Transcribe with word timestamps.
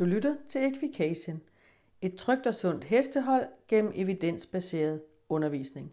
Du 0.00 0.04
lytter 0.04 0.36
til 0.48 0.64
Equication, 0.64 1.40
et 2.02 2.14
trygt 2.14 2.46
og 2.46 2.54
sundt 2.54 2.84
hestehold 2.84 3.46
gennem 3.68 3.92
evidensbaseret 3.94 5.02
undervisning. 5.28 5.92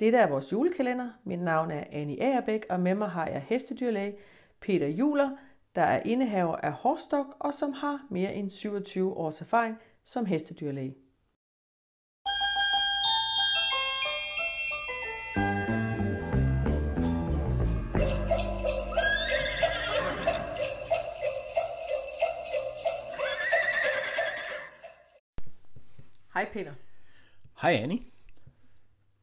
Dette 0.00 0.18
er 0.18 0.28
vores 0.28 0.52
julekalender. 0.52 1.10
Mit 1.24 1.40
navn 1.40 1.70
er 1.70 1.84
Annie 1.90 2.22
Agerbæk, 2.22 2.66
og 2.70 2.80
med 2.80 2.94
mig 2.94 3.08
har 3.08 3.26
jeg 3.26 3.44
hestedyrlæge 3.48 4.16
Peter 4.60 4.86
Juler, 4.86 5.30
der 5.74 5.82
er 5.82 6.02
indehaver 6.02 6.56
af 6.56 6.72
Horstok 6.72 7.26
og 7.40 7.54
som 7.54 7.72
har 7.72 8.06
mere 8.10 8.34
end 8.34 8.50
27 8.50 9.16
års 9.16 9.40
erfaring 9.40 9.76
som 10.04 10.26
hestedyrlæge. 10.26 10.96
Hej 26.42 26.52
Peter. 26.52 26.74
Hej 27.60 27.72
Annie. 27.72 28.02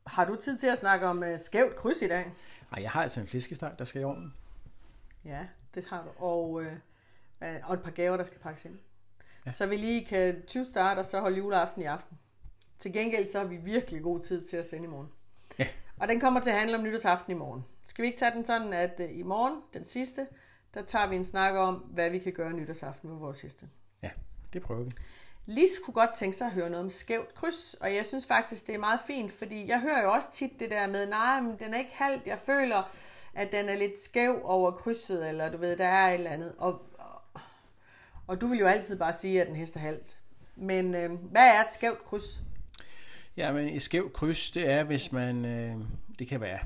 Har 0.08 0.26
du 0.26 0.36
tid 0.36 0.58
til 0.58 0.68
at 0.68 0.78
snakke 0.78 1.08
om 1.08 1.24
uh, 1.24 1.40
skævt 1.40 1.76
kryds 1.76 2.02
i 2.02 2.08
dag? 2.08 2.32
Ej, 2.72 2.82
jeg 2.82 2.92
har 2.92 3.02
altså 3.02 3.22
en 3.22 3.28
flæskesteg, 3.28 3.76
der 3.80 3.86
skal 3.86 4.02
i 4.02 4.04
ovnen. 4.04 4.34
Ja, 5.26 5.48
det 5.76 5.86
har 5.86 6.04
du. 6.04 6.26
Og, 6.26 6.50
uh, 6.50 6.66
og 7.64 7.74
et 7.74 7.84
par 7.84 7.92
gaver, 7.92 8.18
der 8.18 8.24
skal 8.24 8.40
pakkes 8.40 8.66
ind. 8.66 8.80
Ja. 9.46 9.52
Så 9.52 9.66
vi 9.66 9.78
lige 9.78 10.06
kan 10.06 10.44
20 10.48 10.66
starte 10.66 11.00
og 11.00 11.06
så 11.06 11.20
holde 11.20 11.38
juleaften 11.38 11.82
i 11.82 11.86
aften. 11.86 12.18
Til 12.80 12.94
gengæld 12.94 13.28
så 13.28 13.40
har 13.40 13.46
vi 13.46 13.58
virkelig 13.58 14.02
god 14.02 14.20
tid 14.20 14.46
til 14.46 14.58
at 14.58 14.66
sende 14.66 14.84
i 14.84 14.90
morgen. 14.90 15.10
Ja. 15.58 15.68
Og 16.00 16.08
den 16.08 16.20
kommer 16.20 16.40
til 16.40 16.50
at 16.50 16.58
handle 16.58 16.78
om 16.78 16.84
nytårsaften 16.84 17.32
i 17.32 17.36
morgen. 17.36 17.66
Skal 17.86 18.04
vi 18.04 18.08
ikke 18.08 18.20
tage 18.20 18.32
den 18.32 18.46
sådan, 18.46 18.74
at 18.74 19.00
uh, 19.00 19.18
i 19.18 19.24
morgen, 19.24 19.62
den 19.74 19.86
sidste, 19.86 20.28
der 20.74 20.82
tager 20.82 21.08
vi 21.08 21.16
en 21.16 21.26
snak 21.26 21.56
om, 21.56 21.76
hvad 21.76 22.10
vi 22.10 22.20
kan 22.20 22.34
gøre 22.34 22.54
nytårsaften 22.54 23.10
med 23.10 23.18
vores 23.18 23.42
heste. 23.42 23.70
Ja, 24.02 24.10
det 24.54 24.62
prøver 24.62 24.84
vi. 24.84 24.92
Lis 25.46 25.80
kunne 25.86 25.94
godt 25.94 26.16
tænke 26.16 26.38
sig 26.38 26.48
at 26.48 26.54
høre 26.54 26.70
noget 26.70 26.84
om 26.84 26.90
skævt 26.90 27.36
kryds, 27.36 27.74
og 27.74 27.96
jeg 27.96 28.06
synes 28.06 28.26
faktisk, 28.26 28.68
det 28.68 28.76
er 28.76 28.80
meget 28.80 29.00
fint, 29.08 29.32
fordi 29.32 29.68
jeg 29.68 29.80
hører 29.80 30.04
jo 30.04 30.12
også 30.12 30.32
tit 30.32 30.60
det 30.60 30.72
der 30.72 30.88
med, 30.88 31.06
nej, 31.06 31.42
men 31.42 31.56
den 31.60 31.74
er 31.74 31.78
ikke 31.78 31.92
halvt, 31.94 32.28
jeg 32.28 32.40
føler, 32.40 32.96
at 33.34 33.52
den 33.52 33.70
er 33.70 33.76
lidt 33.76 33.98
skæv 33.98 34.42
over 34.44 34.72
krydset, 34.72 35.30
eller 35.30 35.52
du 35.52 35.58
ved, 35.58 35.78
der 35.78 35.86
er 35.86 36.08
et 36.10 36.14
eller 36.14 36.32
andet. 36.32 36.54
Og, 36.58 36.82
og, 36.98 37.42
og 38.28 38.42
du 38.42 38.48
vil 38.48 38.60
jo 38.60 38.68
altid 38.68 39.00
bare 39.00 39.14
sige, 39.14 39.42
at 39.42 39.48
den 39.48 39.56
hest 39.56 39.76
er 39.76 39.80
halvt. 39.80 40.18
Men 40.56 40.96
øh, 40.96 41.12
hvad 41.12 41.48
er 41.48 41.64
et 41.64 41.74
skævt 41.74 42.06
kryds? 42.06 42.42
Ja, 43.38 43.52
men 43.52 43.70
et 43.70 43.82
skævt 43.82 44.14
kryds, 44.14 44.52
det 44.52 44.70
er, 44.70 44.84
hvis 44.84 45.12
man, 45.12 45.46
øh, 45.46 45.76
det 46.20 46.28
kan 46.28 46.42
være 46.42 46.60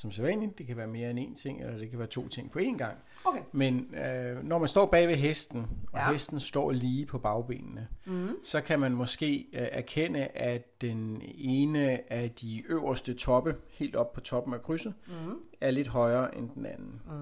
som 0.00 0.12
sædvanligt, 0.12 0.58
det 0.58 0.66
kan 0.66 0.76
være 0.76 0.86
mere 0.86 1.10
end 1.10 1.18
én 1.18 1.34
ting, 1.42 1.60
eller 1.62 1.78
det 1.78 1.90
kan 1.90 1.98
være 1.98 2.08
to 2.08 2.28
ting 2.28 2.50
på 2.50 2.58
én 2.58 2.76
gang. 2.76 2.96
Okay. 3.24 3.40
Men 3.52 3.94
øh, 3.94 4.44
når 4.44 4.58
man 4.58 4.68
står 4.68 4.86
bag 4.86 5.08
ved 5.08 5.16
hesten, 5.16 5.66
og 5.92 5.98
Ja. 5.98 6.12
hesten 6.12 6.40
står 6.40 6.70
lige 6.72 7.06
på 7.06 7.18
bagbenene, 7.18 7.88
Mm. 8.04 8.28
så 8.44 8.60
kan 8.60 8.80
man 8.80 8.92
måske 8.92 9.46
øh, 9.52 9.68
erkende, 9.72 10.26
at 10.26 10.80
den 10.80 11.22
ene 11.34 12.12
af 12.12 12.30
de 12.30 12.62
øverste 12.68 13.14
toppe, 13.14 13.56
helt 13.70 13.96
op 13.96 14.12
på 14.12 14.20
toppen 14.20 14.54
af 14.54 14.62
krydset, 14.62 14.94
Mm. 15.06 15.36
er 15.60 15.70
lidt 15.70 15.88
højere 15.88 16.34
end 16.38 16.50
den 16.54 16.66
anden. 16.66 17.00
Mm. 17.06 17.12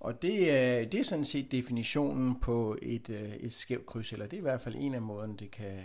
Og 0.00 0.22
det 0.22 0.52
er, 0.52 0.84
det 0.84 1.00
er 1.00 1.04
sådan 1.04 1.24
set 1.24 1.52
definitionen 1.52 2.40
på 2.40 2.76
et, 2.82 3.10
øh, 3.10 3.32
et 3.32 3.52
skævt 3.52 3.86
kryds, 3.86 4.12
eller 4.12 4.26
det 4.26 4.32
er 4.32 4.38
i 4.38 4.42
hvert 4.42 4.60
fald 4.60 4.74
en 4.78 4.94
af 4.94 5.02
måderne, 5.02 5.36
det 5.36 5.50
kan, 5.50 5.78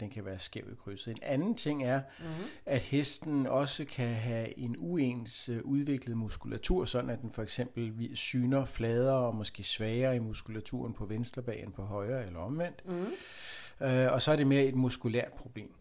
den 0.00 0.10
kan 0.10 0.24
være 0.24 0.38
skæv 0.38 0.62
i 0.72 0.74
krydset. 0.84 1.10
En 1.10 1.18
anden 1.22 1.54
ting 1.54 1.84
er, 1.84 2.00
Mm. 2.18 2.24
at 2.66 2.80
hesten 2.80 3.46
også 3.46 3.84
kan 3.84 4.08
have 4.08 4.58
en 4.58 4.76
uens 4.78 5.48
øh, 5.48 5.60
udviklet 5.64 6.16
muskulatur, 6.16 6.84
sådan 6.84 7.10
at 7.10 7.20
den 7.22 7.30
for 7.30 7.42
eksempel 7.42 8.10
syner 8.14 8.64
fladere 8.64 9.26
og 9.26 9.34
måske 9.34 9.62
svagere 9.62 10.16
i 10.16 10.18
muskulaturen 10.18 10.92
på 10.94 11.04
venstre 11.06 11.42
bag 11.42 11.62
end 11.62 11.72
på 11.72 11.82
højre 11.82 12.26
eller 12.26 12.38
omvendt. 12.40 12.82
Mm. 12.88 13.86
Øh, 13.86 14.12
og 14.12 14.22
så 14.22 14.32
er 14.32 14.36
det 14.36 14.46
mere 14.46 14.64
et 14.64 14.74
muskulært 14.74 15.32
problem. 15.32 15.74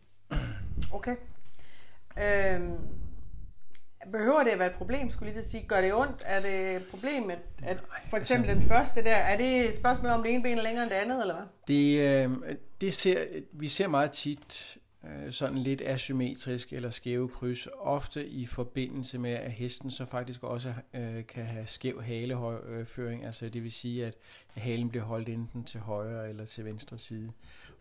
Okay. 0.92 1.16
Øhm, 2.22 2.78
behøver 4.12 4.44
det 4.44 4.52
at 4.52 4.60
være 4.60 4.68
et 4.68 4.76
problem, 4.76 5.10
skulle 5.10 5.32
lige 5.32 5.44
så 5.44 5.50
sige? 5.50 5.66
Gør 5.68 5.82
det 5.82 5.94
ondt? 5.94 6.24
Er 6.26 6.42
det 6.42 6.76
et 6.76 6.86
problem, 6.92 7.30
at, 7.30 7.40
at 7.64 7.78
for 8.10 8.18
eksempel 8.18 8.50
den 8.50 8.62
første 8.62 9.04
der, 9.04 9.16
er 9.16 9.38
det 9.38 9.68
et 9.68 9.76
spørgsmål 9.76 10.12
om 10.12 10.24
det 10.24 10.34
ene 10.34 10.44
ben 10.44 10.58
er 10.58 10.62
længere 10.62 10.84
end 10.84 10.92
det 10.92 10.98
andet, 10.98 11.22
eller 11.22 11.36
hvad? 11.36 11.46
Det, 11.68 12.00
øh, 12.00 12.56
det 12.82 12.94
ser, 12.94 13.26
vi 13.52 13.68
ser 13.68 13.88
meget 13.88 14.12
tit 14.12 14.78
øh, 15.04 15.32
sådan 15.32 15.58
lidt 15.58 15.82
asymmetrisk 15.82 16.74
eller 16.74 16.90
skæve 16.90 17.30
kryds, 17.30 17.68
ofte 17.80 18.28
i 18.28 18.46
forbindelse 18.46 19.18
med, 19.18 19.32
at 19.32 19.52
hesten 19.52 19.92
så 19.92 20.06
faktisk 20.06 20.44
også 20.44 20.74
øh, 20.94 21.26
kan 21.26 21.46
have 21.46 21.68
skæv 21.68 22.02
haleføring, 22.02 23.22
øh, 23.22 23.28
altså 23.28 23.50
det 23.50 23.64
vil 23.64 23.72
sige, 23.72 24.06
at 24.06 24.16
halen 24.58 24.90
bliver 24.90 25.04
holdt 25.04 25.30
enten 25.30 25.64
til 25.64 25.80
højre 25.80 26.30
eller 26.30 26.46
til 26.46 26.66
venstre 26.66 26.98
side. 26.98 27.32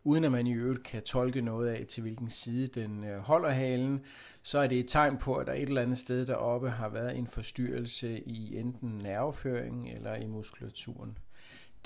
Uden 0.05 0.25
at 0.25 0.33
man 0.33 0.47
i 0.47 0.53
øvrigt 0.53 0.83
kan 0.83 1.03
tolke 1.03 1.41
noget 1.41 1.69
af, 1.69 1.87
til 1.87 2.03
hvilken 2.03 2.29
side 2.29 2.67
den 2.67 3.05
øh, 3.05 3.19
holder 3.19 3.51
halen, 3.51 4.01
så 4.43 4.59
er 4.59 4.67
det 4.67 4.79
et 4.79 4.89
tegn 4.89 5.19
på, 5.19 5.35
at 5.35 5.47
der 5.47 5.53
et 5.53 5.69
eller 5.69 5.83
andet 5.83 5.99
sted 5.99 6.27
deroppe 6.27 6.71
har 6.71 6.89
været 6.89 7.17
en 7.17 7.27
forstyrrelse 7.27 8.21
i 8.21 8.57
enten 8.57 8.91
nerveføringen 8.91 9.87
eller 9.87 10.15
i 10.15 10.27
muskulaturen. 10.27 11.19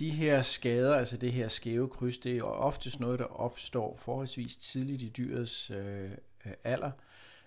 De 0.03 0.11
her 0.11 0.43
skader, 0.43 0.95
altså 0.95 1.17
det 1.17 1.33
her 1.33 1.49
skæve 1.49 1.89
kryds, 1.89 2.19
det 2.19 2.37
er 2.37 2.43
oftest 2.43 3.01
noget, 3.01 3.19
der 3.19 3.25
opstår 3.25 3.97
forholdsvis 3.97 4.57
tidligt 4.57 5.03
i 5.03 5.09
dyrets 5.09 5.71
øh, 5.71 6.11
øh, 6.47 6.53
alder, 6.65 6.91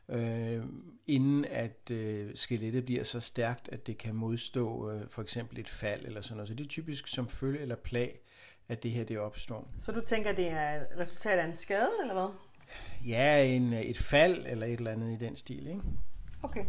øh, 0.09 0.63
inden 1.07 1.45
at 1.45 1.91
øh, 1.91 2.35
skelettet 2.35 2.85
bliver 2.85 3.03
så 3.03 3.19
stærkt, 3.19 3.69
at 3.71 3.87
det 3.87 3.97
kan 3.97 4.15
modstå 4.15 4.91
øh, 4.91 5.01
for 5.09 5.21
eksempel 5.21 5.59
et 5.59 5.69
fald 5.69 6.05
eller 6.05 6.21
sådan 6.21 6.37
noget. 6.37 6.47
Så 6.47 6.53
det 6.53 6.63
er 6.63 6.67
typisk 6.67 7.07
som 7.07 7.29
følge 7.29 7.59
eller 7.59 7.75
plag, 7.75 8.19
at 8.67 8.83
det 8.83 8.91
her 8.91 9.03
det 9.03 9.19
opstår. 9.19 9.71
Så 9.77 9.91
du 9.91 10.01
tænker, 10.01 10.31
det 10.31 10.47
er 10.47 10.83
resultat 10.99 11.39
af 11.39 11.45
en 11.45 11.55
skade, 11.55 11.91
eller 12.01 12.13
hvad? 12.13 12.29
Ja, 13.07 13.45
en, 13.45 13.73
et 13.73 13.97
fald 13.97 14.45
eller 14.47 14.67
et 14.67 14.73
eller 14.73 14.91
andet 14.91 15.11
i 15.11 15.25
den 15.25 15.35
stil, 15.35 15.67
ikke? 15.67 15.81
Okay. 16.45 16.65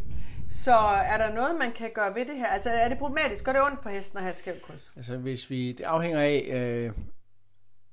Så 0.49 0.77
er 0.79 1.19
der 1.19 1.35
noget, 1.35 1.59
man 1.59 1.73
kan 1.73 1.91
gøre 1.95 2.15
ved 2.15 2.27
det 2.27 2.37
her? 2.37 2.47
Altså 2.47 2.71
er 2.71 2.89
det 2.89 2.99
problematisk? 2.99 3.45
Gør 3.45 3.53
det 3.53 3.63
ondt 3.63 3.81
på 3.81 3.89
hesten 3.89 4.19
at 4.19 4.23
have 4.23 4.33
et 4.33 4.39
skævt 4.39 4.63
kryds? 4.63 4.93
Altså 4.97 5.17
hvis 5.17 5.51
vi, 5.51 5.73
det 5.73 5.85
afhænger 5.85 6.21
af, 6.21 6.49
øh, 6.53 6.93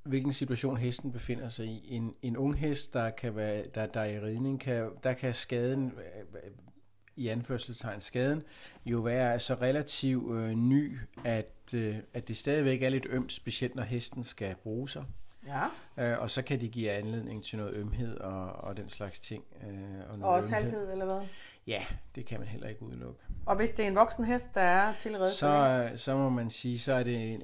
hvilken 0.03 0.31
situation 0.31 0.77
hesten 0.77 1.11
befinder 1.11 1.49
sig 1.49 1.65
i. 1.65 1.95
En, 1.95 2.13
en 2.21 2.37
ung 2.37 2.55
hest, 2.55 2.93
der, 2.93 3.09
kan 3.09 3.35
være, 3.35 3.63
der, 3.75 3.85
der 3.85 3.99
er 3.99 4.05
i 4.09 4.19
ridning, 4.19 4.59
kan, 4.59 4.89
der 5.03 5.13
kan 5.13 5.33
skaden, 5.33 5.85
øh, 5.85 6.43
øh 6.43 6.51
i 7.15 7.27
anførselstegn 7.27 8.01
skaden, 8.01 8.43
jo 8.85 8.99
være 8.99 9.39
så 9.39 9.53
relativt 9.53 10.35
øh, 10.35 10.51
ny, 10.51 10.97
at, 11.23 11.73
øh, 11.75 11.95
at 12.13 12.27
det 12.27 12.37
stadigvæk 12.37 12.83
er 12.83 12.89
lidt 12.89 13.07
ømt, 13.09 13.31
specielt 13.31 13.75
når 13.75 13.83
hesten 13.83 14.23
skal 14.23 14.55
bruge 14.55 14.89
sig. 14.89 15.03
Ja. 15.47 15.65
Øh, 16.13 16.19
og 16.21 16.29
så 16.29 16.41
kan 16.41 16.61
det 16.61 16.71
give 16.71 16.91
anledning 16.91 17.43
til 17.43 17.57
noget 17.59 17.73
ømhed 17.73 18.17
og, 18.17 18.51
og 18.51 18.77
den 18.77 18.89
slags 18.89 19.19
ting. 19.19 19.43
Øh, 19.67 19.69
og, 20.05 20.11
Og 20.11 20.19
noget 20.19 20.35
også 20.35 20.55
ømhed. 20.55 20.71
halvhed, 20.71 20.91
eller 20.91 21.05
hvad? 21.05 21.27
Ja, 21.67 21.83
det 22.15 22.25
kan 22.25 22.39
man 22.39 22.47
heller 22.47 22.67
ikke 22.67 22.83
udelukke. 22.83 23.19
Og 23.45 23.55
hvis 23.55 23.71
det 23.71 23.83
er 23.83 23.87
en 23.89 23.95
voksen 23.95 24.25
hest, 24.25 24.47
der 24.55 24.61
er 24.61 24.93
tilredet 24.99 25.29
for 25.29 25.35
så, 25.35 25.81
længst? 25.85 26.03
så 26.03 26.17
må 26.17 26.29
man 26.29 26.49
sige, 26.49 26.79
så 26.79 26.93
er 26.93 27.03
det 27.03 27.31
en- 27.33 27.41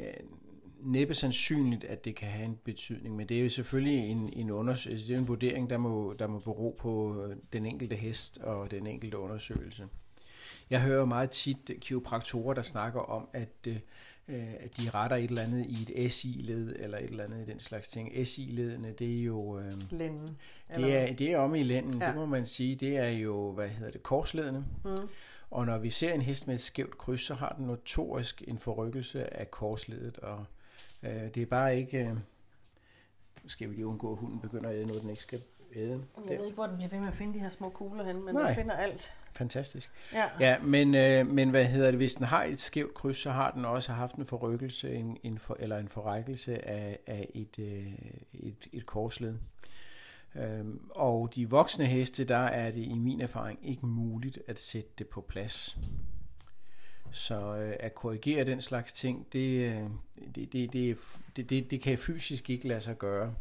næppe 0.83 1.13
sandsynligt, 1.13 1.83
at 1.83 2.05
det 2.05 2.15
kan 2.15 2.27
have 2.27 2.45
en 2.45 2.59
betydning. 2.63 3.15
Men 3.15 3.29
det 3.29 3.37
er 3.39 3.43
jo 3.43 3.49
selvfølgelig 3.49 4.09
en, 4.11 4.29
en, 4.33 4.51
undersøgelse, 4.51 5.07
det 5.07 5.15
er 5.15 5.19
en 5.19 5.27
vurdering, 5.27 5.69
der 5.69 5.77
må, 5.77 6.13
der 6.19 6.27
må 6.27 6.39
bero 6.39 6.75
på 6.79 7.23
øh, 7.25 7.35
den 7.53 7.65
enkelte 7.65 7.95
hest 7.95 8.37
og 8.37 8.71
den 8.71 8.87
enkelte 8.87 9.17
undersøgelse. 9.17 9.87
Jeg 10.69 10.81
hører 10.81 10.99
jo 10.99 11.05
meget 11.05 11.29
tit 11.29 11.71
kiropraktorer, 11.81 12.53
der 12.53 12.61
snakker 12.61 12.99
om, 12.99 13.27
at, 13.33 13.67
øh, 13.67 14.53
at 14.59 14.77
de 14.77 14.89
retter 14.89 15.17
et 15.17 15.23
eller 15.23 15.41
andet 15.41 15.65
i 15.65 15.93
et 15.95 16.11
SI-led 16.11 16.75
eller 16.79 16.97
et 16.97 17.09
eller 17.09 17.23
andet 17.23 17.47
i 17.47 17.51
den 17.51 17.59
slags 17.59 17.87
ting. 17.87 18.27
SI-ledene, 18.27 18.91
det 18.91 19.19
er 19.19 19.23
jo... 19.23 19.59
Øh, 19.59 19.73
Lænden. 19.91 20.37
det 20.75 20.97
er, 20.97 21.13
det 21.13 21.31
er 21.31 21.37
om 21.37 21.55
i 21.55 21.63
lænden, 21.63 22.01
ja. 22.01 22.07
det 22.07 22.15
må 22.15 22.25
man 22.25 22.45
sige. 22.45 22.75
Det 22.75 22.97
er 22.97 23.09
jo, 23.09 23.51
hvad 23.51 23.69
hedder 23.69 23.91
det, 23.91 24.03
korsledene. 24.03 24.65
Mm. 24.85 25.09
Og 25.51 25.65
når 25.65 25.77
vi 25.77 25.89
ser 25.89 26.13
en 26.13 26.21
hest 26.21 26.47
med 26.47 26.55
et 26.55 26.61
skævt 26.61 26.97
kryds, 26.97 27.21
så 27.21 27.33
har 27.33 27.55
den 27.57 27.65
notorisk 27.65 28.43
en 28.47 28.57
forrykkelse 28.57 29.33
af 29.39 29.51
korsledet, 29.51 30.17
og 30.17 30.45
øh, 31.03 31.35
det 31.35 31.37
er 31.37 31.45
bare 31.45 31.77
ikke... 31.77 31.97
Øh, 31.97 32.17
skal 33.47 33.69
vi 33.69 33.75
lige 33.75 33.87
undgå, 33.87 34.11
at 34.11 34.17
hunden 34.17 34.39
begynder 34.39 34.69
at 34.69 34.75
æde 34.75 34.85
noget, 34.85 35.01
den 35.01 35.09
ikke 35.09 35.21
skal 35.21 35.41
æde. 35.75 36.03
Jeg 36.29 36.37
ved 36.37 36.45
ikke, 36.45 36.55
hvor 36.55 36.67
den 36.67 36.75
bliver 36.75 36.89
ved 36.89 36.99
med 36.99 37.07
at 37.07 37.13
finde 37.13 37.33
de 37.33 37.39
her 37.39 37.49
små 37.49 37.69
kugler 37.69 38.03
hen, 38.03 38.25
men 38.25 38.35
Nej. 38.35 38.45
den 38.45 38.55
finder 38.55 38.75
alt. 38.75 39.13
Fantastisk. 39.31 39.91
Ja. 40.13 40.25
Ja, 40.39 40.59
men, 40.59 40.95
øh, 40.95 41.27
men 41.27 41.49
hvad 41.49 41.65
hedder 41.65 41.91
det, 41.91 41.99
hvis 41.99 42.15
den 42.15 42.25
har 42.25 42.43
et 42.43 42.59
skævt 42.59 42.93
kryds, 42.93 43.17
så 43.17 43.31
har 43.31 43.51
den 43.51 43.65
også 43.65 43.91
haft 43.91 44.15
en 44.15 44.25
forrykkelse 44.25 44.93
en, 44.93 45.17
en 45.23 45.39
for, 45.39 45.57
eller 45.59 45.77
en 45.77 45.87
forrækkelse 45.87 46.67
af, 46.67 46.99
af 47.07 47.29
et, 47.33 47.59
øh, 47.59 47.87
et, 48.33 48.67
et 48.73 48.85
korsled. 48.85 49.35
Øhm, 50.35 50.81
og 50.89 51.35
de 51.35 51.49
voksne 51.49 51.85
heste, 51.85 52.23
der 52.23 52.37
er 52.37 52.71
det 52.71 52.81
i 52.83 52.97
min 52.97 53.21
erfaring 53.21 53.59
ikke 53.63 53.85
muligt 53.85 54.39
at 54.47 54.59
sætte 54.59 54.89
det 54.97 55.07
på 55.07 55.21
plads. 55.21 55.77
Så 57.11 57.55
øh, 57.55 57.75
at 57.79 57.95
korrigere 57.95 58.45
den 58.45 58.61
slags 58.61 58.93
ting, 58.93 59.27
det, 59.33 59.71
øh, 59.71 59.83
det, 60.35 60.53
det, 60.53 60.73
det, 60.73 60.97
det, 61.35 61.49
det, 61.49 61.71
det 61.71 61.81
kan 61.81 61.97
fysisk 61.97 62.49
ikke 62.49 62.67
lade 62.67 62.81
sig 62.81 62.97
gøre. 62.97 63.33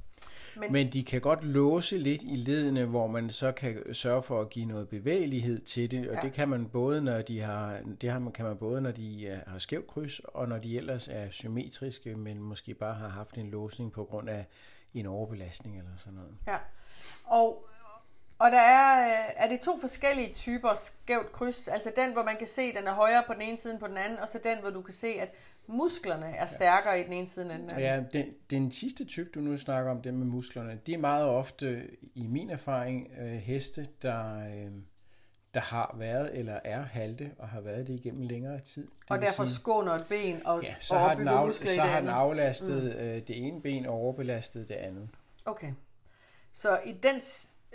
Men, 0.57 0.73
men 0.73 0.93
de 0.93 1.05
kan 1.05 1.21
godt 1.21 1.45
låse 1.45 1.99
lidt 1.99 2.23
i 2.23 2.37
ledene, 2.37 2.85
hvor 2.85 3.07
man 3.07 3.31
så 3.31 3.53
kan 3.53 3.95
sørge 3.95 4.23
for 4.23 4.41
at 4.41 4.51
give 4.51 4.65
noget 4.65 4.89
bevægelighed 4.89 5.61
til 5.61 5.91
det, 5.91 6.09
og 6.09 6.15
ja. 6.15 6.21
det 6.21 6.33
kan 6.33 6.49
man 6.49 6.69
både 6.69 7.01
når 7.01 7.23
de 7.23 7.41
har 7.41 7.81
det 8.01 8.11
har 8.11 8.19
man 8.19 8.33
kan 8.33 8.45
man 8.45 8.57
både 8.57 8.81
når 8.81 8.91
de 8.91 9.41
har 9.47 9.59
skævt 9.59 9.87
kryds 9.87 10.21
og 10.25 10.49
når 10.49 10.59
de 10.59 10.77
ellers 10.77 11.09
er 11.09 11.31
symmetriske, 11.31 12.17
men 12.17 12.39
måske 12.39 12.75
bare 12.75 12.95
har 12.95 13.09
haft 13.09 13.39
en 13.39 13.51
låsning 13.51 13.93
på 13.93 14.05
grund 14.05 14.29
af 14.29 14.47
en 14.95 15.07
overbelastning 15.07 15.79
eller 15.79 15.91
sådan 15.97 16.15
noget. 16.15 16.35
Ja. 16.47 16.57
Og 17.25 17.69
og 18.39 18.51
der 18.51 18.61
er, 18.61 19.07
øh, 19.07 19.35
er 19.37 19.49
det 19.49 19.61
to 19.61 19.79
forskellige 19.81 20.35
typer 20.35 20.75
skævt 20.75 21.33
kryds. 21.33 21.69
Altså 21.69 21.93
den, 21.97 22.13
hvor 22.13 22.23
man 22.23 22.37
kan 22.37 22.47
se, 22.47 22.63
at 22.63 22.75
den 22.75 22.87
er 22.87 22.95
højere 22.95 23.23
på 23.27 23.33
den 23.33 23.43
ene 23.43 23.57
side 23.57 23.73
end 23.73 23.81
på 23.81 23.87
den 23.87 23.97
anden, 23.97 24.19
og 24.19 24.29
så 24.29 24.41
den, 24.45 24.59
hvor 24.61 24.71
du 24.71 24.83
kan 24.83 24.95
se, 24.95 25.09
at 25.09 25.35
musklerne 25.67 26.27
er 26.27 26.47
stærkere 26.47 26.93
ja. 26.93 27.01
i 27.01 27.05
den 27.05 27.13
ene 27.13 27.27
side 27.27 27.45
end 27.45 27.53
den 27.53 27.71
anden. 27.71 27.81
Ja, 27.81 28.03
den, 28.13 28.35
den 28.51 28.71
sidste 28.71 29.05
type, 29.05 29.31
du 29.35 29.41
nu 29.41 29.57
snakker 29.57 29.91
om, 29.91 30.03
den 30.03 30.17
med 30.17 30.27
musklerne, 30.27 30.81
det 30.87 30.95
er 30.95 30.99
meget 30.99 31.29
ofte, 31.29 31.83
i 32.15 32.27
min 32.27 32.51
erfaring, 32.51 33.13
øh, 33.21 33.27
heste, 33.27 33.87
der, 34.03 34.39
øh, 34.39 34.71
der 35.55 35.61
har 35.61 35.95
været 35.99 36.39
eller 36.39 36.61
er 36.65 36.83
halte 36.83 37.31
og 37.39 37.49
har 37.49 37.61
været 37.61 37.87
det 37.87 37.95
igennem 37.95 38.23
længere 38.23 38.61
tid. 38.61 38.83
Det 38.83 39.11
og 39.11 39.21
derfor 39.21 39.45
sige, 39.45 39.55
skåner 39.55 39.93
et 39.93 40.07
ben 40.09 40.47
og, 40.47 40.63
ja, 40.63 40.75
så 40.81 40.99
har 40.99 41.15
den, 41.15 41.29
af, 41.29 41.55
så 41.55 41.83
har 41.83 42.01
den 42.01 42.09
aflastet 42.09 42.83
mm. 42.83 43.03
øh, 43.03 43.17
det 43.29 43.47
ene 43.47 43.63
ben 43.63 43.87
og 43.87 43.95
overbelastet 43.95 44.69
det 44.69 44.75
andet. 44.75 45.09
Okay. 45.45 45.73
Så 46.53 46.81
i 46.85 46.93
den 46.93 47.21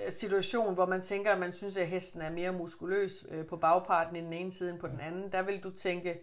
situation, 0.09 0.73
hvor 0.73 0.85
man 0.85 1.01
tænker, 1.01 1.31
at 1.31 1.39
man 1.39 1.53
synes, 1.53 1.77
at 1.77 1.87
hesten 1.87 2.21
er 2.21 2.29
mere 2.29 2.51
muskuløs 2.51 3.25
øh, 3.29 3.45
på 3.45 3.57
bagparten 3.57 4.15
i 4.15 4.21
den 4.21 4.33
ene 4.33 4.51
side 4.51 4.69
end 4.69 4.79
på 4.79 4.87
den 4.87 4.99
anden, 4.99 5.31
der 5.31 5.41
vil 5.41 5.63
du 5.63 5.69
tænke, 5.69 6.19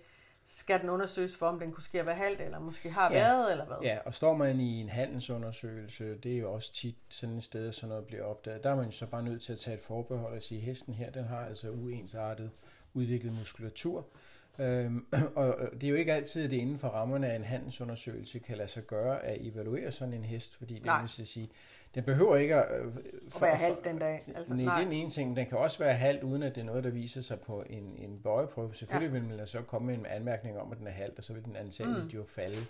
skal 0.47 0.81
den 0.81 0.91
undersøges 0.91 1.37
for, 1.37 1.47
om 1.47 1.59
den 1.59 1.73
kunne 1.73 1.83
ske 1.83 2.07
være 2.07 2.17
halvt, 2.17 2.41
eller 2.41 2.59
måske 2.59 2.91
har 2.91 3.13
ja. 3.13 3.19
været, 3.19 3.53
eller 3.53 3.67
hvad? 3.67 3.77
Ja, 3.83 3.99
og 4.05 4.15
står 4.15 4.37
man 4.37 4.61
i 4.61 4.81
en 4.81 4.89
handelsundersøgelse, 4.89 6.15
det 6.15 6.35
er 6.35 6.39
jo 6.39 6.53
også 6.53 6.73
tit 6.73 6.97
sådan 7.09 7.37
et 7.37 7.45
sted, 7.45 7.73
sådan 7.73 7.89
noget 7.89 8.07
bliver 8.07 8.25
opdaget, 8.25 8.65
der 8.65 8.71
er 8.71 8.77
man 8.77 8.85
jo 8.85 8.91
så 8.91 9.07
bare 9.07 9.23
nødt 9.23 9.43
til 9.43 9.53
at 9.53 9.59
tage 9.59 9.77
et 9.77 9.83
forbehold 9.83 10.37
og 10.37 10.43
sige, 10.43 10.59
at 10.59 10.65
hesten 10.65 10.95
her, 10.95 11.11
den 11.11 11.25
har 11.25 11.47
altså 11.47 11.71
uensartet 11.71 12.51
udviklet 12.95 13.33
muskulatur, 13.33 14.07
Øhm, 14.61 15.07
og 15.37 15.57
det 15.73 15.85
er 15.85 15.91
jo 15.91 15.97
ikke 15.97 16.13
altid, 16.13 16.45
at 16.45 16.51
det 16.51 16.57
inden 16.57 16.79
for 16.79 16.89
rammerne 16.89 17.29
af 17.29 17.37
en 17.37 17.45
handelsundersøgelse 17.45 18.39
kan 18.39 18.57
lade 18.57 18.69
sig 18.69 18.87
gøre 18.87 19.25
at 19.25 19.39
evaluere 19.41 19.91
sådan 19.91 20.15
en 20.15 20.25
hest, 20.25 20.57
fordi 20.57 20.75
det 20.75 20.93
vil 21.01 21.27
sige, 21.27 21.51
den 21.95 22.05
behøver 22.05 22.37
ikke 22.37 22.55
at, 22.55 22.81
øh, 22.81 22.93
for, 23.29 23.37
at 23.37 23.43
være 23.43 23.57
halvt 23.57 23.85
den 23.85 23.99
dag. 23.99 24.25
Altså, 24.37 24.55
nej, 24.55 24.65
nej, 24.65 24.75
det 24.75 24.81
er 24.81 24.85
den 24.85 24.99
ene 24.99 25.11
ting. 25.11 25.37
Den 25.37 25.47
kan 25.47 25.59
også 25.59 25.79
være 25.79 25.95
halvt, 25.95 26.23
uden 26.23 26.43
at 26.43 26.55
det 26.55 26.61
er 26.61 26.65
noget, 26.65 26.85
der 26.85 26.91
viser 26.91 27.21
sig 27.21 27.41
på 27.41 27.65
en, 27.71 27.95
en 27.99 28.21
bøjeprøve. 28.23 28.75
Selvfølgelig 28.75 29.13
ja. 29.13 29.19
vil 29.19 29.37
man 29.37 29.47
så 29.47 29.63
komme 29.63 29.87
med 29.87 29.95
en 29.95 30.07
anmærkning 30.07 30.59
om, 30.59 30.73
at 30.73 30.79
den 30.79 30.87
er 30.87 30.91
halvt, 30.91 31.19
og 31.19 31.25
så 31.25 31.33
vil 31.33 31.45
den 31.45 31.57
antageligt 31.57 32.05
mm. 32.05 32.11
jo 32.11 32.25
falde 32.25 32.67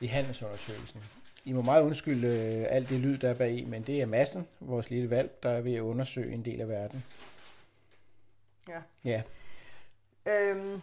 i 0.00 0.06
handelsundersøgelsen. 0.06 1.00
I 1.44 1.52
må 1.52 1.62
meget 1.62 1.82
undskylde 1.82 2.26
øh, 2.26 2.66
alt 2.68 2.88
det 2.88 3.00
lyd, 3.00 3.18
der 3.18 3.30
er 3.30 3.34
bag 3.34 3.64
men 3.66 3.82
det 3.82 4.02
er 4.02 4.06
massen, 4.06 4.48
vores 4.60 4.90
lille 4.90 5.10
valg, 5.10 5.42
der 5.42 5.50
er 5.50 5.60
ved 5.60 5.74
at 5.74 5.80
undersøge 5.80 6.32
en 6.32 6.44
del 6.44 6.60
af 6.60 6.68
verden. 6.68 7.04
Ja. 8.68 8.80
Ja. 9.04 9.22
Øhm, 10.26 10.80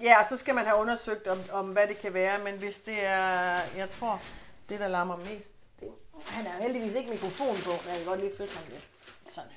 ja, 0.00 0.16
så 0.28 0.36
skal 0.36 0.54
man 0.54 0.64
have 0.66 0.80
undersøgt 0.80 1.26
om, 1.26 1.38
om, 1.52 1.66
hvad 1.66 1.86
det 1.86 1.96
kan 1.96 2.14
være, 2.14 2.44
men 2.44 2.54
hvis 2.54 2.78
det 2.78 3.04
er, 3.04 3.60
jeg 3.76 3.90
tror, 3.90 4.22
det 4.68 4.80
der 4.80 4.88
larmer 4.88 5.16
mest, 5.16 5.52
han 6.26 6.46
har 6.46 6.62
heldigvis 6.62 6.94
ikke 6.94 7.10
mikrofon 7.10 7.56
på, 7.64 7.72
men 7.84 7.88
jeg 7.90 7.98
kan 7.98 8.08
godt 8.08 8.20
lige 8.20 8.36
flytte 8.36 8.54
ham 8.56 8.64
lidt. 8.68 8.86
Sådan 9.34 9.50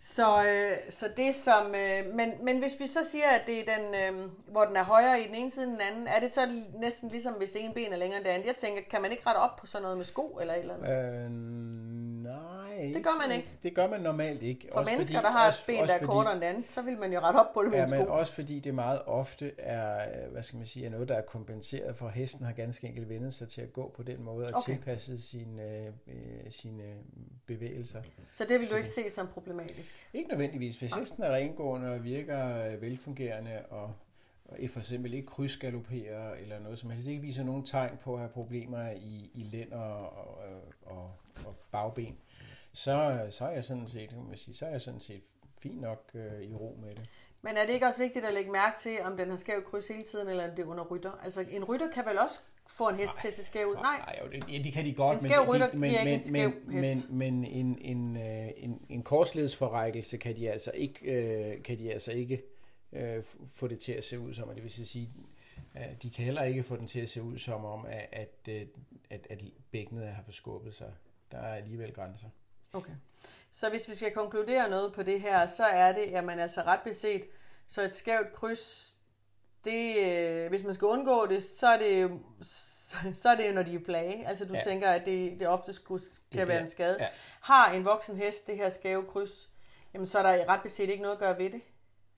så, 0.00 0.44
øh, 0.44 0.76
så 0.88 1.08
det 1.16 1.34
som, 1.34 1.74
øh, 1.74 2.14
men, 2.14 2.32
men 2.42 2.58
hvis 2.58 2.80
vi 2.80 2.86
så 2.86 3.00
siger, 3.04 3.26
at 3.26 3.46
det 3.46 3.60
er 3.60 3.76
den, 3.76 3.94
øh, 3.94 4.30
hvor 4.48 4.64
den 4.64 4.76
er 4.76 4.82
højere 4.82 5.20
i 5.20 5.26
den 5.26 5.34
ene 5.34 5.50
side 5.50 5.64
end 5.64 5.72
den 5.72 5.80
anden, 5.80 6.06
er 6.06 6.20
det 6.20 6.32
så 6.32 6.62
næsten 6.74 7.08
ligesom, 7.08 7.34
hvis 7.34 7.50
det 7.50 7.64
ene 7.64 7.74
ben 7.74 7.92
er 7.92 7.96
længere 7.96 8.18
end 8.18 8.24
det 8.24 8.30
andet? 8.30 8.46
Jeg 8.46 8.56
tænker, 8.56 8.82
kan 8.90 9.02
man 9.02 9.10
ikke 9.10 9.22
rette 9.26 9.38
op 9.38 9.56
på 9.56 9.66
sådan 9.66 9.82
noget 9.82 9.96
med 9.96 10.04
sko 10.04 10.38
eller 10.40 10.54
et 10.54 10.60
eller 10.60 10.74
andet? 10.74 11.24
Øh, 11.24 11.30
det 12.82 13.04
gør 13.04 13.26
man 13.26 13.36
ikke. 13.36 13.48
Det 13.62 13.74
gør 13.74 13.88
man 13.88 14.00
normalt 14.00 14.42
ikke. 14.42 14.68
For 14.72 14.80
også 14.80 14.90
mennesker, 14.92 15.18
fordi, 15.18 15.26
der 15.26 15.32
har 15.32 15.48
et 15.48 15.54
ben, 15.66 15.86
der 15.86 15.94
er 15.94 16.06
kortere 16.06 16.32
end 16.32 16.40
det 16.40 16.46
andet, 16.46 16.68
så 16.68 16.82
vil 16.82 16.98
man 16.98 17.12
jo 17.12 17.20
rette 17.20 17.36
op 17.36 17.52
på 17.54 17.62
det 17.62 17.70
med 17.70 17.78
ja, 17.78 17.86
sko. 17.86 17.96
men 17.96 18.08
også 18.08 18.32
fordi 18.32 18.60
det 18.60 18.74
meget 18.74 19.00
ofte 19.06 19.52
er, 19.58 20.28
hvad 20.28 20.42
skal 20.42 20.56
man 20.56 20.66
sige, 20.66 20.86
er 20.86 20.90
noget, 20.90 21.08
der 21.08 21.14
er 21.14 21.22
kompenseret 21.22 21.96
for. 21.96 22.08
Hesten 22.08 22.46
har 22.46 22.52
ganske 22.52 22.86
enkelt 22.86 23.08
vendet 23.08 23.34
sig 23.34 23.48
til 23.48 23.60
at 23.60 23.72
gå 23.72 23.92
på 23.96 24.02
den 24.02 24.22
måde 24.22 24.46
og 24.46 24.52
okay. 24.54 24.72
tilpasse 24.72 25.20
sine, 25.20 25.62
øh, 26.06 26.50
sine 26.50 26.82
bevægelser. 27.46 28.02
Så 28.32 28.44
det 28.48 28.60
vil 28.60 28.70
du 28.70 28.74
ikke 28.74 28.88
se 28.88 29.10
som 29.10 29.26
problematisk? 29.26 30.08
Ikke 30.14 30.28
nødvendigvis. 30.28 30.78
Hvis 30.78 30.92
hesten 30.92 31.22
er 31.22 31.34
rengående 31.34 31.88
og 31.88 32.04
virker 32.04 32.66
øh, 32.66 32.82
velfungerende 32.82 33.62
og 33.70 33.92
og 34.48 34.58
for 34.68 34.78
eksempel 34.78 35.14
ikke 35.14 35.26
krydsgalopperer 35.26 36.34
eller 36.34 36.60
noget 36.60 36.78
som 36.78 36.90
helst, 36.90 37.08
ikke 37.08 37.22
viser 37.22 37.44
nogen 37.44 37.64
tegn 37.64 37.98
på 38.04 38.14
at 38.14 38.20
have 38.20 38.30
problemer 38.30 38.90
i, 38.90 39.30
i 39.34 39.42
lænd 39.42 39.72
og, 39.72 40.16
og, 40.16 40.38
og, 40.86 41.10
og 41.46 41.54
bagben, 41.72 42.16
så, 42.78 43.26
så 43.30 43.44
er 43.44 43.50
jeg 43.50 43.64
sådan 43.64 43.88
set, 43.88 44.08
kan 44.08 44.24
man 44.28 44.36
sige, 44.36 44.54
så 44.54 44.66
er 44.66 44.70
jeg 44.70 44.80
sådan 44.80 45.00
set 45.00 45.22
fint 45.58 45.80
nok 45.80 46.10
øh, 46.14 46.42
i 46.42 46.54
ro 46.54 46.78
med 46.80 46.94
det. 46.94 47.08
Men 47.42 47.56
er 47.56 47.66
det 47.66 47.72
ikke 47.72 47.86
også 47.86 48.02
vigtigt 48.02 48.24
at 48.24 48.34
lægge 48.34 48.50
mærke 48.50 48.78
til, 48.78 48.98
om 49.02 49.16
den 49.16 49.30
har 49.30 49.36
skæv 49.36 49.64
kryds 49.64 49.88
hele 49.88 50.02
tiden, 50.02 50.28
eller 50.28 50.54
det 50.54 50.58
er 50.58 50.66
under 50.66 50.84
rytter? 50.84 51.12
Altså 51.22 51.44
en 51.50 51.64
rytter 51.64 51.90
kan 51.90 52.04
vel 52.06 52.18
også 52.18 52.40
få 52.66 52.88
en 52.88 52.96
hest 52.96 53.18
til 53.20 53.28
at 53.28 53.34
se 53.34 53.44
skæv 53.44 53.66
ud? 53.66 53.74
Nej, 53.74 53.98
nej 53.98 54.18
jo, 54.24 54.30
det, 54.30 54.52
ja, 54.52 54.58
de 54.58 54.72
kan 54.72 54.84
de 54.84 54.94
godt. 54.94 55.14
En 55.14 55.30
skæv 55.30 55.40
men, 55.40 55.54
rytter 55.54 55.70
de, 55.70 55.78
men, 55.78 55.92
men, 55.92 56.20
men, 56.32 56.52
en 56.66 56.72
hest. 56.72 57.10
Men, 57.10 57.18
men 57.18 57.44
en, 57.44 57.78
en, 57.78 58.16
øh, 58.16 58.48
en, 58.56 58.86
en 58.88 59.02
korsledsforrækkelse 59.02 60.16
kan 60.16 60.36
de 60.36 60.50
altså 60.50 60.70
ikke, 60.74 61.12
øh, 61.12 61.62
kan 61.62 61.78
de 61.78 61.92
altså 61.92 62.12
ikke 62.12 62.42
øh, 62.92 63.22
få 63.46 63.68
det 63.68 63.78
til 63.78 63.92
at 63.92 64.04
se 64.04 64.20
ud 64.20 64.34
som, 64.34 64.48
og 64.48 64.54
det 64.54 64.62
vil 64.62 64.70
sige, 64.70 65.10
at 65.74 66.02
de 66.02 66.10
kan 66.10 66.24
heller 66.24 66.42
ikke 66.42 66.62
få 66.62 66.76
den 66.76 66.86
til 66.86 67.00
at 67.00 67.08
se 67.08 67.22
ud 67.22 67.38
som 67.38 67.64
om, 67.64 67.86
at, 67.86 68.08
at, 68.12 68.48
øh, 68.48 68.66
at, 69.10 69.26
at 69.30 69.42
bækkenet 69.70 70.08
har 70.08 70.22
forskubbet 70.22 70.74
sig. 70.74 70.92
Der 71.32 71.38
er 71.38 71.54
alligevel 71.54 71.92
grænser. 71.92 72.28
Okay. 72.72 72.92
Så 73.52 73.70
hvis 73.70 73.88
vi 73.88 73.94
skal 73.94 74.12
konkludere 74.12 74.70
noget 74.70 74.92
på 74.92 75.02
det 75.02 75.20
her, 75.20 75.46
så 75.46 75.64
er 75.64 75.92
det, 75.92 76.02
at 76.02 76.24
man 76.24 76.38
altså 76.38 76.62
ret 76.62 76.80
beset, 76.80 77.24
så 77.66 77.82
et 77.82 77.94
skævt 77.94 78.32
kryds, 78.32 78.96
det, 79.64 79.96
øh, 79.96 80.48
hvis 80.48 80.64
man 80.64 80.74
skal 80.74 80.86
undgå 80.86 81.26
det, 81.26 81.42
så 81.42 81.66
er 81.66 81.78
det 81.78 82.20
så 83.22 83.28
er 83.28 83.34
det 83.34 83.54
når 83.54 83.62
de 83.62 83.74
er 83.74 83.84
plage. 83.84 84.28
Altså 84.28 84.44
du 84.44 84.54
ja. 84.54 84.60
tænker, 84.60 84.90
at 84.90 85.06
det, 85.06 85.40
det 85.40 85.48
ofte 85.48 85.72
kan 85.86 85.98
det 86.32 86.48
være 86.48 86.60
en 86.60 86.68
skade. 86.68 86.96
Ja. 87.00 87.06
Har 87.40 87.72
en 87.72 87.84
voksen 87.84 88.16
hest 88.16 88.46
det 88.46 88.56
her 88.56 88.68
skæve 88.68 89.04
kryds, 89.04 89.48
jamen 89.94 90.06
så 90.06 90.18
er 90.18 90.22
der 90.22 90.48
ret 90.48 90.62
beset 90.62 90.88
ikke 90.88 91.02
noget 91.02 91.14
at 91.14 91.20
gøre 91.20 91.38
ved 91.38 91.50
det. 91.50 91.62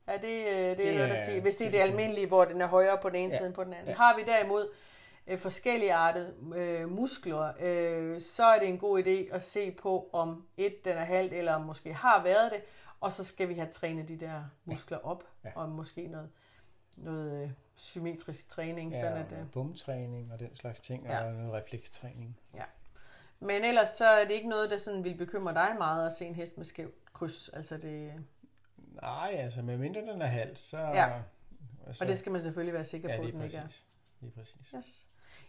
Er 0.06 0.18
det, 0.18 0.46
øh, 0.46 0.54
det, 0.54 0.78
det 0.78 0.88
er 0.88 0.94
noget, 0.94 1.10
der 1.10 1.24
siger, 1.24 1.40
hvis 1.40 1.54
det 1.54 1.66
er 1.66 1.70
det, 1.70 1.78
det 1.78 1.80
almindelige, 1.80 2.26
hvor 2.26 2.44
den 2.44 2.60
er 2.60 2.66
højere 2.66 2.98
på 3.02 3.08
den 3.08 3.16
ene 3.16 3.32
ja. 3.32 3.36
side 3.36 3.46
end 3.46 3.54
på 3.54 3.64
den 3.64 3.72
anden. 3.72 3.88
Ja. 3.88 3.94
Har 3.94 4.16
vi 4.16 4.22
derimod 4.22 4.68
øh, 5.30 5.38
forskellige 5.38 5.94
artede 5.94 6.34
øh, 6.54 6.90
muskler, 6.90 7.52
øh, 7.60 8.20
så 8.20 8.44
er 8.44 8.58
det 8.58 8.68
en 8.68 8.78
god 8.78 9.02
idé 9.02 9.34
at 9.34 9.42
se 9.42 9.70
på, 9.70 10.10
om 10.12 10.46
et 10.56 10.84
den 10.84 10.96
er 10.96 11.04
halvt, 11.04 11.32
eller 11.32 11.58
måske 11.58 11.92
har 11.92 12.22
været 12.22 12.52
det, 12.52 12.62
og 13.00 13.12
så 13.12 13.24
skal 13.24 13.48
vi 13.48 13.54
have 13.54 13.68
trænet 13.68 14.08
de 14.08 14.16
der 14.16 14.44
muskler 14.64 14.98
op, 14.98 15.24
ja. 15.44 15.50
og 15.54 15.68
måske 15.68 16.06
noget, 16.06 16.30
noget 16.96 17.42
øh, 17.42 17.50
symmetrisk 17.74 18.48
træning. 18.48 18.92
Ja, 18.92 19.00
sådan 19.00 19.26
at, 19.26 19.32
øh, 19.32 19.50
bumtræning 19.52 20.32
og 20.32 20.40
den 20.40 20.56
slags 20.56 20.80
ting, 20.80 21.04
ja. 21.04 21.24
og 21.24 21.32
noget 21.32 21.52
reflekstræning. 21.52 22.38
Ja. 22.54 22.64
Men 23.40 23.64
ellers 23.64 23.88
så 23.88 24.06
er 24.06 24.24
det 24.24 24.34
ikke 24.34 24.48
noget, 24.48 24.70
der 24.70 24.76
sådan 24.76 25.04
vil 25.04 25.14
bekymre 25.14 25.54
dig 25.54 25.74
meget 25.78 26.06
at 26.06 26.12
se 26.12 26.26
en 26.26 26.34
hest 26.34 26.56
med 26.56 26.64
skævt 26.64 27.12
kryds. 27.12 27.48
Altså 27.48 27.76
det... 27.78 28.12
Nej, 28.76 29.34
altså 29.38 29.62
med 29.62 29.78
mindre 29.78 30.00
den 30.00 30.22
er 30.22 30.26
halvt, 30.26 30.58
så... 30.58 30.78
Ja. 30.78 31.22
Så, 31.92 32.04
og 32.04 32.08
det 32.08 32.18
skal 32.18 32.32
man 32.32 32.42
selvfølgelig 32.42 32.74
være 32.74 32.84
sikker 32.84 33.08
på, 33.08 33.12
ja, 33.22 33.28
at 33.28 33.32
den 33.32 33.40
præcis. 33.40 33.54
ikke 33.54 33.64
er. 33.64 33.68
Lige 34.20 34.32
præcis. 34.32 34.74
Yes. 34.76 35.06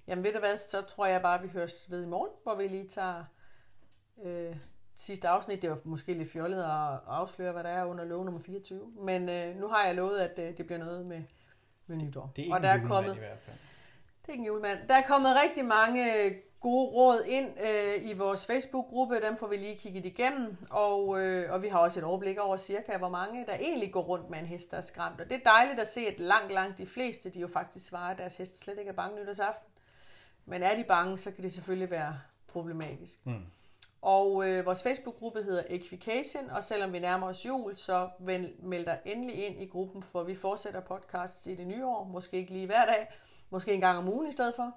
Jamen 0.07 0.23
ved 0.23 0.33
du 0.33 0.39
hvad, 0.39 0.57
så 0.57 0.81
tror 0.81 1.05
jeg 1.05 1.21
bare, 1.21 1.37
at 1.37 1.43
vi 1.43 1.47
høres 1.47 1.91
ved 1.91 2.03
i 2.03 2.07
morgen, 2.07 2.31
hvor 2.43 2.55
vi 2.55 2.67
lige 2.67 2.87
tager 2.87 3.23
øh, 4.23 4.55
sidste 4.95 5.27
afsnit. 5.27 5.61
Det 5.61 5.69
var 5.69 5.79
måske 5.83 6.13
lidt 6.13 6.31
fjollet 6.31 6.63
at 6.63 6.99
afsløre, 7.07 7.51
hvad 7.51 7.63
der 7.63 7.69
er 7.69 7.85
under 7.85 8.03
lov 8.03 8.25
nummer 8.25 8.41
24. 8.41 8.91
Men 9.01 9.29
øh, 9.29 9.59
nu 9.59 9.67
har 9.67 9.85
jeg 9.85 9.95
lovet, 9.95 10.19
at 10.19 10.39
øh, 10.39 10.57
det 10.57 10.65
bliver 10.65 10.79
noget 10.79 11.05
med, 11.05 11.23
med 11.87 11.97
nytår. 11.97 12.31
Det 12.35 12.41
er 12.41 12.45
ikke 12.45 12.55
og 12.55 12.63
der 12.63 12.69
er 12.69 12.87
kommet, 12.87 13.15
i 13.15 13.19
hvert 13.19 13.39
fald. 13.39 13.57
Det 14.21 14.27
er 14.27 14.31
ikke 14.31 14.41
en 14.41 14.45
julemand. 14.45 14.87
Der 14.87 14.95
er 14.95 15.07
kommet 15.07 15.31
rigtig 15.43 15.65
mange 15.65 16.35
gode 16.61 16.91
råd 16.91 17.23
ind 17.27 17.49
øh, 17.61 18.09
i 18.09 18.13
vores 18.13 18.45
Facebook-gruppe. 18.45 19.21
Dem 19.21 19.37
får 19.37 19.47
vi 19.47 19.57
lige 19.57 19.77
kigget 19.77 20.05
igennem. 20.05 20.57
Og, 20.69 21.21
øh, 21.21 21.53
og 21.53 21.63
vi 21.63 21.67
har 21.67 21.79
også 21.79 21.99
et 21.99 22.03
overblik 22.03 22.37
over 22.37 22.57
cirka, 22.57 22.97
hvor 22.97 23.09
mange 23.09 23.45
der 23.45 23.53
egentlig 23.53 23.91
går 23.93 24.01
rundt 24.01 24.29
med 24.29 24.39
en 24.39 24.45
hest, 24.45 24.71
der 24.71 24.77
er 24.77 24.81
skræmt. 24.81 25.21
Og 25.21 25.29
det 25.29 25.35
er 25.35 25.49
dejligt 25.49 25.79
at 25.79 25.87
se, 25.87 26.01
at 26.01 26.19
langt, 26.19 26.53
langt 26.53 26.77
de 26.77 26.85
fleste, 26.85 27.29
de 27.29 27.39
jo 27.39 27.47
faktisk 27.47 27.85
svarer, 27.87 28.11
at 28.11 28.17
deres 28.17 28.37
hest 28.37 28.59
slet 28.59 28.79
ikke 28.79 28.89
er 28.89 28.95
bange 28.95 29.21
nytårsaften. 29.21 29.70
Men 30.51 30.63
er 30.63 30.75
de 30.75 30.83
bange, 30.83 31.17
så 31.17 31.31
kan 31.31 31.43
det 31.43 31.53
selvfølgelig 31.53 31.91
være 31.91 32.19
problematisk. 32.47 33.25
Mm. 33.25 33.45
Og 34.01 34.47
øh, 34.47 34.65
vores 34.65 34.83
Facebook-gruppe 34.83 35.43
hedder 35.43 35.63
Equication, 35.69 36.49
og 36.49 36.63
selvom 36.63 36.93
vi 36.93 36.99
nærmer 36.99 37.27
os 37.27 37.45
jul, 37.45 37.77
så 37.77 38.09
meld 38.59 38.85
dig 38.85 38.99
endelig 39.05 39.45
ind 39.45 39.61
i 39.61 39.65
gruppen, 39.65 40.03
for 40.03 40.23
vi 40.23 40.35
fortsætter 40.35 40.79
podcasts 40.79 41.47
i 41.47 41.55
det 41.55 41.67
nye 41.67 41.85
år. 41.85 42.03
Måske 42.03 42.37
ikke 42.37 42.53
lige 42.53 42.65
hver 42.65 42.85
dag, 42.85 43.07
måske 43.49 43.73
en 43.73 43.81
gang 43.81 43.97
om 43.97 44.09
ugen 44.09 44.27
i 44.27 44.31
stedet 44.31 44.55
for. 44.55 44.73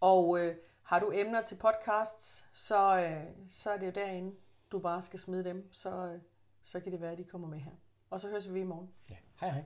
Og 0.00 0.40
øh, 0.40 0.56
har 0.82 0.98
du 0.98 1.10
emner 1.14 1.42
til 1.42 1.56
podcasts, 1.56 2.46
så, 2.52 2.98
øh, 2.98 3.22
så 3.48 3.70
er 3.70 3.78
det 3.78 3.86
jo 3.86 3.92
derinde, 3.92 4.36
du 4.72 4.78
bare 4.78 5.02
skal 5.02 5.18
smide 5.18 5.44
dem, 5.44 5.72
så, 5.72 5.90
øh, 5.90 6.20
så 6.62 6.80
kan 6.80 6.92
det 6.92 7.00
være, 7.00 7.12
at 7.12 7.18
de 7.18 7.24
kommer 7.24 7.48
med 7.48 7.58
her. 7.58 7.72
Og 8.10 8.20
så 8.20 8.28
høres 8.28 8.54
vi 8.54 8.60
i 8.60 8.64
morgen. 8.64 8.90
Ja. 9.10 9.16
Hej 9.40 9.50
hej. 9.50 9.64